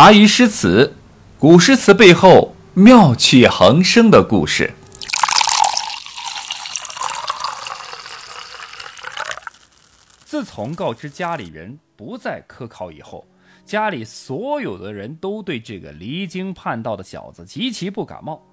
[0.00, 0.94] 茶余诗词，
[1.36, 4.72] 古诗词背后妙趣横生的故事。
[10.24, 13.26] 自从告知家里人不再科考以后，
[13.64, 18.46] 家里所有的人都对这个离经叛道的小子极其不感冒。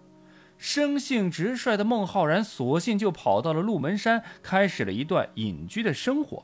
[0.57, 6.43] 生性直率的孟浩然，索性就跑到了鹿门山，开始了一段隐居的生活。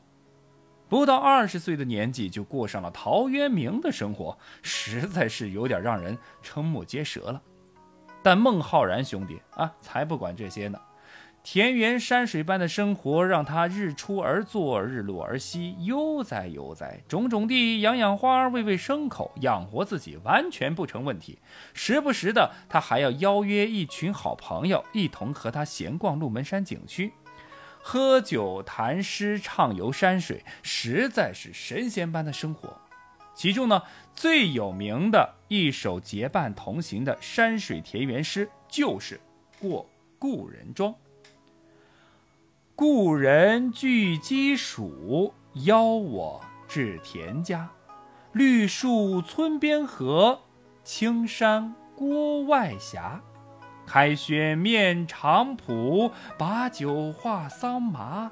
[0.92, 7.40] 不到二十岁的年纪就过上了陶渊明的生活，实在是有点让人瞠目结舌了。
[8.22, 10.78] 但孟浩然兄弟啊，才不管这些呢。
[11.42, 17.00] 田园山水般的生活让他日出而作，日落而息，悠哉悠哉。
[17.08, 21.38] 种种地，养养花，喂喂牲口，养活自己完全不成问题。
[21.72, 27.14] 时不时的，他还要邀约一群好朋友，一同和他闲逛鹿门山景区。
[27.82, 32.80] 喝酒、谈诗、畅游山水，实在是神仙般的生活。
[33.34, 33.82] 其中呢，
[34.14, 39.16] 最有名的一首结伴同行的山水田园诗，就是
[39.60, 40.92] 《过故人庄》。
[42.74, 45.32] 故人具鸡黍，
[45.64, 47.70] 邀我至田家。
[48.32, 50.40] 绿树村边合，
[50.84, 52.98] 青山郭外斜。
[53.86, 58.30] 开轩面场圃，把酒话桑麻。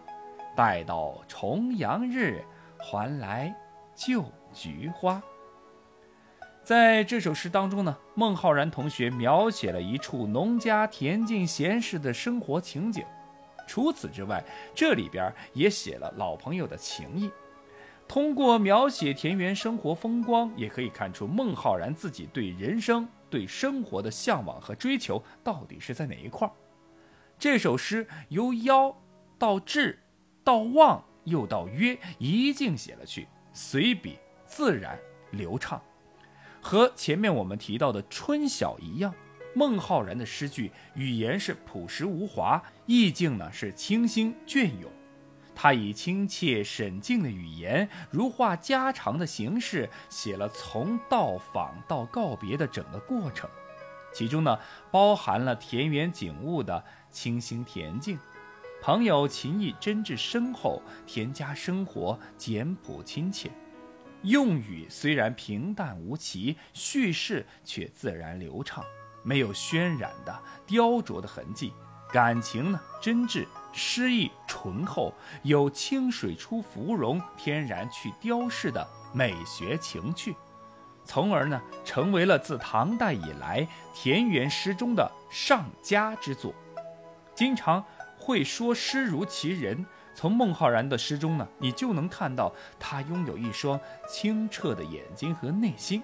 [0.57, 2.45] 待到重阳日，
[2.79, 3.55] 还来
[3.95, 5.23] 就菊花。
[6.63, 13.05] 在这首诗当中呢，孟浩然同学描写了一处农家恬静闲适的生活情景。
[13.67, 14.43] 除此之外，
[14.75, 17.31] 这里边也写了老朋友的情谊。
[18.07, 23.09] 通过描写田园生活风光，也可以看出孟浩然自己对人生。
[23.31, 26.53] 对生活的向往和追求到底是在哪一块儿？
[27.39, 28.95] 这首诗由邀
[29.39, 29.99] 到至，
[30.45, 34.99] 到望又到约，一径写了去，随笔自然
[35.31, 35.81] 流畅，
[36.61, 39.15] 和前面我们提到的《春晓》一样。
[39.53, 44.91] 孟浩然的诗句语言是朴实无华，意境呢是清新隽永。
[45.55, 53.49] 他以亲切沈静的语言，如画家常的形式，写了从到访到告别的整个过程，
[54.13, 54.59] 其中呢，
[54.91, 58.19] 包含了田园景物的清新恬静，
[58.81, 63.51] 朋友情谊真挚深厚，田家生活简朴亲切，
[64.23, 68.83] 用语虽然平淡无奇，叙事却自然流畅，
[69.23, 71.73] 没有渲染的雕琢的痕迹。
[72.11, 80.35] 感情呢，真挚，诗意醇厚，有清水出芙蓉，天然去雕饰的美学情趣，
[81.05, 86.53] 从而呢，成为了自唐代以来田园诗中的上佳之作。
[87.35, 87.85] 经常
[88.19, 96.03] 会说诗如其人，从孟浩然的诗中呢，你就能看到他拥有一双清澈的眼睛和内心。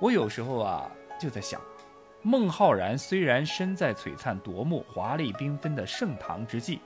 [0.00, 0.90] 我有时候啊，
[1.20, 1.60] 就在想。
[2.22, 6.80] 孟浩然虽然身在璀璨夺目、华丽缤纷的盛唐之际，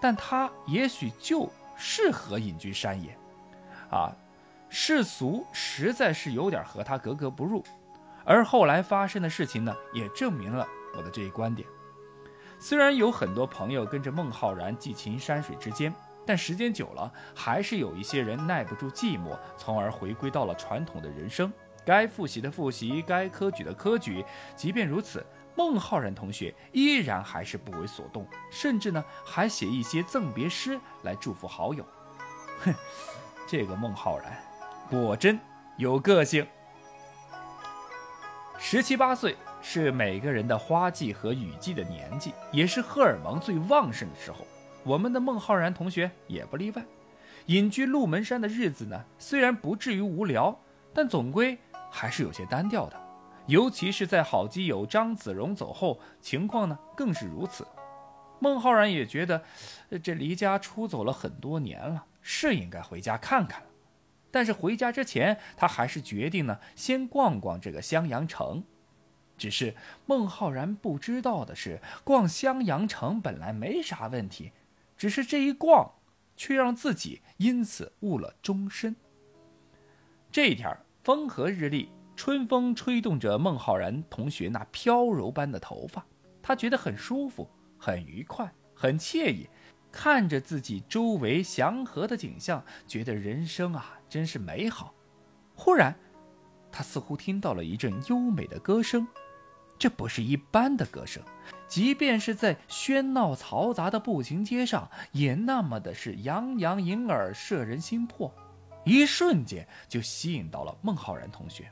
[0.00, 3.16] 但他也许就适合隐居山野，
[3.88, 4.12] 啊，
[4.68, 7.62] 世俗实在是有点和他格格不入。
[8.24, 11.66] 而后来发生的事情呢，也证明了我的这一观点。
[12.58, 15.94] 虽然有很多朋友跟着孟浩然寄情山水之间，
[16.26, 21.50] 但时间久了，还是有一些人耐不住寂寞，从而回归到了传统的人生。
[21.84, 24.24] 该复习的复习，该科举的科举。
[24.54, 25.24] 即便如此，
[25.56, 31.84] 孟浩然同学依然还是不为所动，甚至呢还写一些赠别诗来祝福好友。
[32.60, 32.74] 哼，
[33.46, 34.32] 这个孟浩然
[34.88, 35.38] 果真
[35.76, 36.46] 有个性。
[38.58, 44.46] 十七八岁是每个人的花季和雨季的年纪，也是荷尔蒙最旺盛的时候。
[44.84, 46.82] 我们的孟浩然同学也不例外。
[47.46, 50.58] 隐居鹿门山的日子呢，虽然不至于无聊，
[50.94, 51.58] 但总归。
[51.90, 53.00] 还是有些单调的，
[53.46, 57.66] 尤其是在好基友张子荣走后，情况呢更是如此。
[58.38, 59.42] 孟浩然也觉得，
[60.02, 63.66] 这离家出走了很多年了，是应该回家看看了。
[64.30, 68.64] 但是回家之前，他还是决定呢，先逛逛这个襄阳城。
[69.36, 69.74] 只是
[70.06, 74.52] 孟浩然不知道的是，逛襄阳城本来没啥问题，
[74.96, 75.92] 只是这一逛，
[76.36, 78.96] 却让自己因此误了终身。
[80.30, 80.74] 这一天。
[81.02, 86.04] 风和日丽，春风吹动着孟浩然同学那飘柔般的头发，
[86.42, 87.48] 他觉得很舒服、
[87.78, 89.48] 很愉快、很惬意。
[89.92, 94.94] 看着自己周围祥和的景象，觉得人生啊真是美好。
[95.54, 95.94] 忽然，
[96.70, 99.08] 他似乎听到了一阵优美的歌声，
[99.78, 101.22] 这不是一般的歌声，
[101.66, 108.32] 即便是在喧闹嘈杂的步行街上，也那么的是洋洋盈耳，摄人心魄。
[108.84, 111.70] 一瞬间就吸引到了孟浩然同学，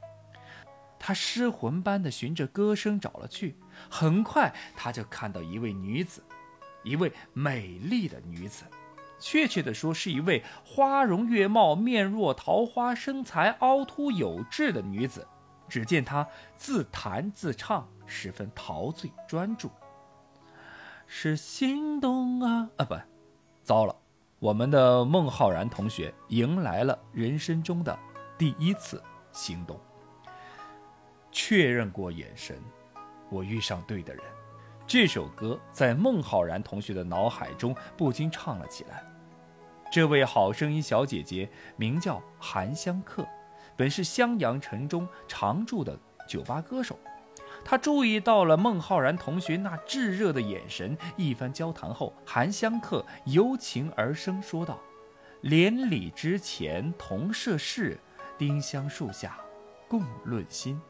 [0.99, 3.56] 他失魂般的循着歌声找了去。
[3.90, 6.22] 很快，他就看到一位女子，
[6.82, 8.64] 一位美丽的女子，
[9.19, 15.26] 确切的说，是一位花容月貌、面若桃花、身材凹凸有致的女子。
[15.69, 16.26] 只见她
[16.56, 19.70] 自弹自唱，十分陶醉专注。
[21.06, 22.96] 是心动啊啊不，
[23.62, 23.94] 糟了！
[24.40, 27.99] 我们的孟浩然同学迎来了人生中的
[28.38, 29.02] 第一次
[29.32, 29.79] 心动。
[31.32, 32.56] 确认过眼神，
[33.31, 34.23] 我遇上对的人。
[34.87, 39.05] 这首歌在孟浩然同学的脑海中不禁唱了起来。
[39.90, 43.26] 这位好声音小姐姐名叫韩香客，
[43.76, 45.99] 本是襄阳城中常驻的
[46.29, 46.96] 酒吧歌手。
[47.64, 54.81] 他注意到了孟浩然同学那炙热的眼神，一番交谈后，韩香客由情而生说道
[55.43, 57.99] ：“连理之前同涉世，
[58.38, 59.38] 丁香树下
[59.87, 60.81] 共论心。”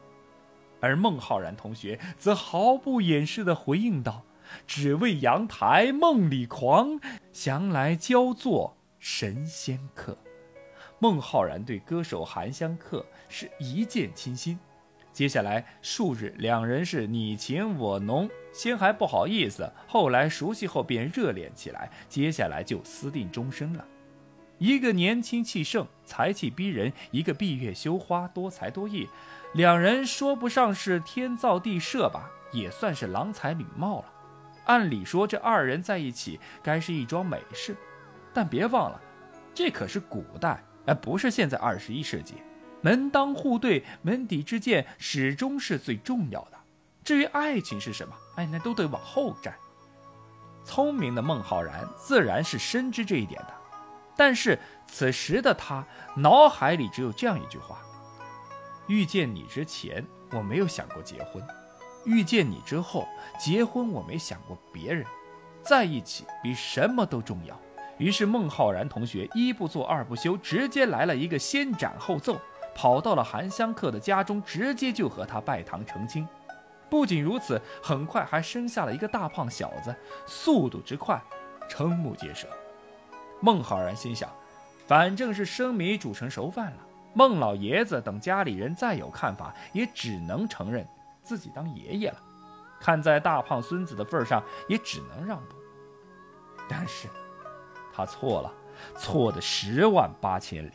[0.79, 4.23] 而孟浩然同学则毫不掩饰地回应道
[4.65, 7.01] ：“只为阳台梦里狂，
[7.33, 10.17] 想来焦作神仙客。”
[10.99, 14.57] 孟浩然对歌手韩香客是一见倾心。
[15.19, 23.85] 接下来数日，两人是你情我浓，先还不好意思，后来熟悉后便热恋起来，接下来就私定终身了。
[24.59, 29.09] 一个年轻气盛，才气逼人；一个闭月羞花，多才多艺。
[29.55, 34.05] 两人说不上是天造地设吧，也算是郎才女貌了。
[34.67, 37.75] 按理说，这二人在一起该是一桩美事，
[38.33, 39.01] 但别忘了，
[39.53, 42.35] 这可是古代，而不是现在二十一世纪。
[42.81, 46.57] 门当户对、门第之见始终是最重要的。
[47.03, 49.55] 至于爱情是什么，哎，那都得往后站。
[50.63, 53.53] 聪明的孟浩然自然是深知这一点的。
[54.15, 55.83] 但是此时的他
[56.15, 57.79] 脑海里只有这样一句话：
[58.87, 61.41] 遇见你之前，我没有想过结婚；
[62.05, 63.07] 遇见你之后，
[63.39, 65.05] 结婚我没想过别人。
[65.61, 67.59] 在一起比什么都重要。
[67.97, 72.39] 于是孟浩然同学一不做二不休，直接来了一个先斩后奏，
[72.79, 76.25] 跑到了韩香客的家中，直接就和他拜堂成亲。
[76.89, 79.93] 不仅如此，很快还生下了一个大胖小子，
[80.25, 81.21] 速度之快，
[81.69, 82.47] 瞠目结舌。
[83.41, 84.29] 孟浩然心想，
[84.87, 86.77] 反正是生米煮成熟饭了。
[87.13, 90.87] 孟老爷子等家里人再有看法，也只能承认
[91.21, 92.17] 自己当爷爷了。
[92.79, 95.55] 看在大胖孙子的份上，也只能让步。
[96.69, 97.09] 但是，
[97.91, 98.53] 他错了，
[98.95, 100.71] 错的十万八千里。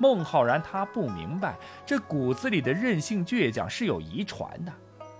[0.00, 4.72] 孟浩然他不明白，这骨子里的任性倔强是有遗传的。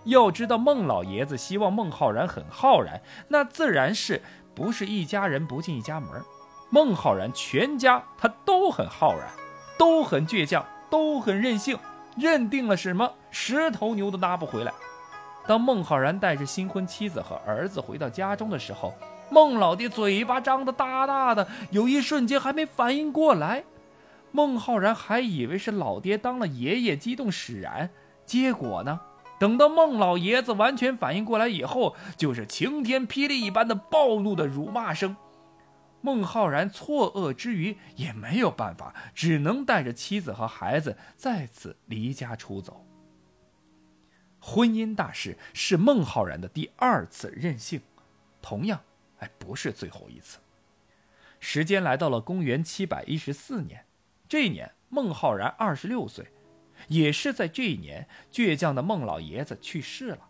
[0.05, 2.99] 要知道，孟老爷子希望孟浩然很浩然，
[3.29, 4.23] 那自然是
[4.55, 6.09] 不是一家人不进一家门。
[6.71, 9.29] 孟浩然全家他都很浩然，
[9.79, 11.79] 都很倔强，都很任性，
[12.17, 14.73] 认定了什么十头牛都拉不回来。
[15.47, 18.95] 当孟浩然带着新婚妻子和儿子回到家中的时候，
[19.31, 23.63] 孟老爹嘴巴张得大大的，有一瞬间还没反应过来。
[24.33, 27.91] 孟浩然还以为是老爹当了爷爷，激动使然。
[28.25, 29.01] 结果呢，
[29.39, 35.17] 等到孟老爷子完全反应过来以后，就是晴天霹雳一般的暴怒的辱骂声。
[36.03, 42.87] 孟浩然错愕之余也没有办法，只能带着妻子和孩子再次离家出走。
[44.39, 47.83] 婚姻大事是孟浩然的第二次任性，
[48.41, 48.81] 同样，
[49.19, 50.39] 哎，不是最后一次。
[51.41, 53.85] 时间来到了公元七百一十四年，
[54.31, 56.25] 这一年孟浩然二十六岁，
[56.87, 60.29] 也是在这一年，倔强的孟老爷子去世了。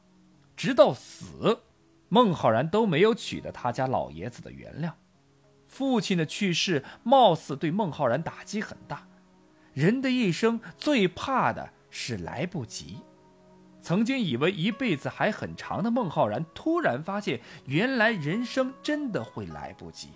[0.56, 1.60] 直到死，
[2.08, 4.92] 孟浩然都没有取得他家老爷子的原谅。
[5.68, 9.06] 父亲的去世，貌似对孟浩然打击很大。
[9.74, 13.00] 人的一生最怕的是来不及。
[13.82, 20.08] 曾经以为一辈子还很长的孟浩然，突然发现，原来人生真的会来不及。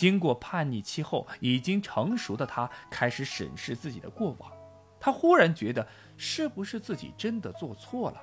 [0.00, 4.50] 经过叛逆期后，已经成熟的他开始审视自己的过往。
[4.98, 8.22] 他忽然觉得，是不是自己真的做错了？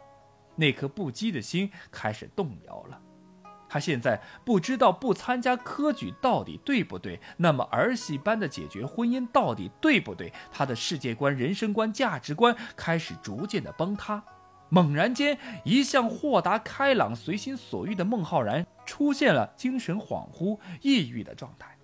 [0.56, 3.00] 那颗不羁的心开始动摇了。
[3.70, 10.34] 他现在不知道不参加科举到底对不对，那么儿戏般的解决婚姻到底对不对？
[10.52, 14.24] 他的世界观、人生观、价值观开始逐渐的崩塌。
[14.70, 21.78] 猛然间，一向豁达开朗、随心所欲的孟浩然出现了精神恍惚、抑郁的状态。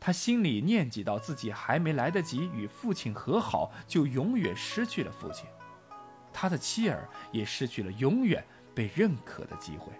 [0.00, 5.46] 他心里念及到自己还没来得及与父亲和好，就永远失去了父亲，
[6.32, 8.44] 他的妻儿也失去了永远
[8.74, 9.92] 被认可的机会。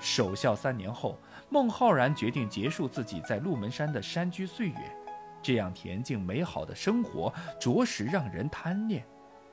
[0.00, 1.18] 守孝三年后，
[1.50, 4.96] 孟浩然决定结束自己在鹿门山的山居岁月。
[5.42, 9.04] 这样恬静美好的生活，着实让人贪恋。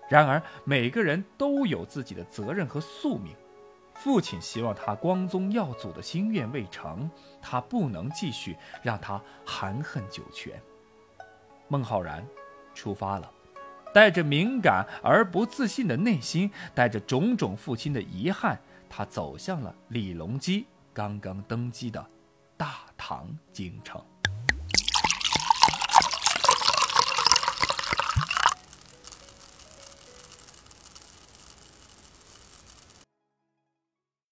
[0.07, 3.35] 然而，每个人都有自己的责任和宿命。
[3.95, 7.09] 父亲希望他光宗耀祖的心愿未成，
[7.41, 10.61] 他不能继续让他含恨九泉。
[11.67, 12.23] 孟浩然
[12.73, 13.31] 出发了，
[13.93, 18.59] 带着敏感而不自信的内心，带着种种父亲的遗憾，
[18.89, 22.05] 他走向了李隆基刚刚登基的
[22.57, 23.99] 大唐京城。